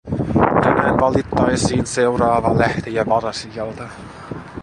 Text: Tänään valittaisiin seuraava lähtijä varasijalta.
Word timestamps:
Tänään 0.63 0.99
valittaisiin 0.99 1.85
seuraava 1.85 2.57
lähtijä 2.59 3.05
varasijalta. 3.05 3.89